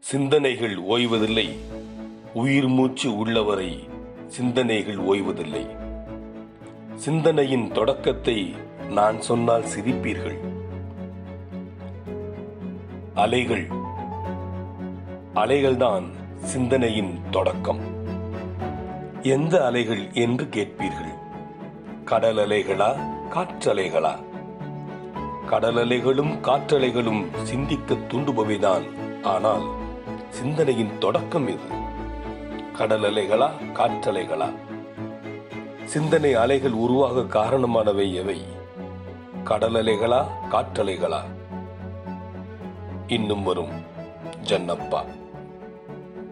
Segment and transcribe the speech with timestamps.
[0.00, 1.56] சிந்தனைகள் ஓய்வதில்லை.
[2.34, 3.88] உயிர் மூச்சு உள்ளவரை
[4.26, 5.76] சிந்தனைகள் ஓய்வதில்லை.
[6.94, 8.54] சிந்தனையின் தொடக்கத்தை
[8.90, 10.38] நான் சொன்னால் சிரிப்பீர்கள்.
[13.14, 13.66] அலைகள்.
[15.34, 16.04] அலைகள்தான்
[16.34, 17.80] சிந்தனையின் தொடக்கம்.
[19.22, 21.14] எந்த அலைகள் என்று கேட்பீர்கள்?
[22.04, 22.96] கடல் அலைகளா
[23.30, 24.16] காற்றலைகளா?
[25.46, 28.86] கடல் அலைகளும் காற்றலைகளும் சிந்திக்க தூண்டுபவைதான்.
[29.22, 29.86] ஆனால்
[30.30, 31.60] சிந்தனையின் தொடக்கம் எது
[32.72, 34.52] கடல் அலைகளா காற்றலைகளா?
[35.84, 38.42] சிந்தனை அலைகள் உருவாக காரணமானவை எவை?
[39.44, 41.20] கடல் அலைகளா காற்றலைகளா?
[43.06, 43.70] இன்னும் வரும்
[44.44, 45.04] ஜன்னப்பா.